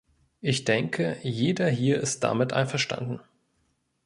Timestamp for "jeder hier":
1.21-2.01